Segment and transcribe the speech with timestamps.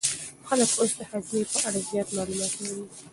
[0.47, 2.85] خلک اوس د هاضمې په اړه زیات معلومات لولي.